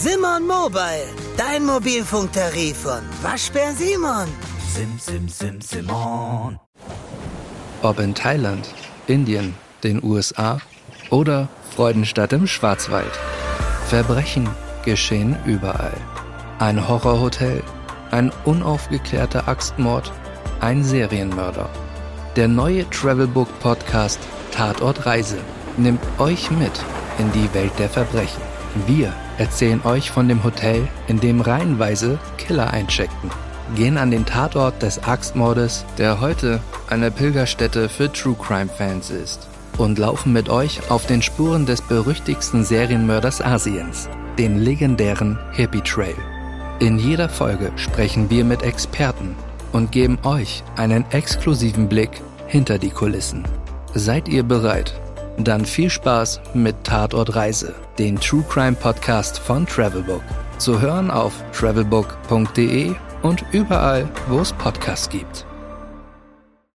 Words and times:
Simon 0.00 0.46
Mobile, 0.46 1.08
dein 1.36 1.66
Mobilfunktarif 1.66 2.76
von 2.76 3.00
Waschbär 3.20 3.72
Simon. 3.72 4.28
Sim, 4.72 4.96
sim, 4.96 5.28
sim, 5.28 5.60
Simon. 5.60 6.60
Ob 7.82 7.98
in 7.98 8.14
Thailand, 8.14 8.72
Indien, 9.08 9.54
den 9.82 10.00
USA 10.04 10.60
oder 11.10 11.48
Freudenstadt 11.74 12.32
im 12.32 12.46
Schwarzwald. 12.46 13.10
Verbrechen 13.88 14.48
geschehen 14.84 15.36
überall. 15.44 15.96
Ein 16.60 16.86
Horrorhotel, 16.86 17.64
ein 18.12 18.30
unaufgeklärter 18.44 19.48
Axtmord, 19.48 20.12
ein 20.60 20.84
Serienmörder. 20.84 21.68
Der 22.36 22.46
neue 22.46 22.88
Travelbook 22.90 23.48
Podcast 23.58 24.20
Tatort 24.52 25.06
Reise 25.06 25.38
nimmt 25.76 26.00
euch 26.18 26.52
mit 26.52 26.84
in 27.18 27.32
die 27.32 27.52
Welt 27.52 27.72
der 27.80 27.88
Verbrechen. 27.88 28.42
Wir 28.86 29.12
erzählen 29.38 29.80
euch 29.84 30.10
von 30.10 30.28
dem 30.28 30.44
Hotel, 30.44 30.86
in 31.06 31.20
dem 31.20 31.40
reihenweise 31.40 32.18
Killer 32.36 32.70
eincheckten, 32.72 33.30
gehen 33.74 33.96
an 33.96 34.10
den 34.10 34.26
Tatort 34.26 34.82
des 34.82 35.02
Axtmordes, 35.04 35.84
der 35.96 36.20
heute 36.20 36.60
eine 36.88 37.10
Pilgerstätte 37.10 37.88
für 37.88 38.12
True 38.12 38.36
Crime 38.40 38.68
Fans 38.68 39.10
ist, 39.10 39.48
und 39.78 39.98
laufen 39.98 40.32
mit 40.32 40.48
euch 40.48 40.90
auf 40.90 41.06
den 41.06 41.22
Spuren 41.22 41.66
des 41.66 41.80
berüchtigsten 41.82 42.64
Serienmörders 42.64 43.40
Asiens, 43.40 44.08
den 44.38 44.58
legendären 44.58 45.38
Hippie 45.52 45.82
Trail. 45.82 46.16
In 46.80 46.98
jeder 46.98 47.28
Folge 47.28 47.72
sprechen 47.76 48.30
wir 48.30 48.44
mit 48.44 48.62
Experten 48.62 49.34
und 49.72 49.92
geben 49.92 50.18
euch 50.22 50.62
einen 50.76 51.04
exklusiven 51.10 51.88
Blick 51.88 52.22
hinter 52.46 52.78
die 52.78 52.90
Kulissen. 52.90 53.44
Seid 53.94 54.28
ihr 54.28 54.42
bereit? 54.42 55.00
Dann 55.38 55.64
viel 55.64 55.88
Spaß 55.88 56.40
mit 56.54 56.82
Tatort 56.84 57.34
Reise, 57.36 57.74
den 57.98 58.18
True 58.18 58.44
Crime 58.48 58.76
Podcast 58.76 59.38
von 59.38 59.66
Travelbook. 59.66 60.22
Zu 60.58 60.80
hören 60.80 61.10
auf 61.10 61.32
travelbook.de 61.52 62.94
und 63.22 63.44
überall, 63.52 64.08
wo 64.28 64.40
es 64.40 64.52
Podcasts 64.52 65.08
gibt. 65.08 65.47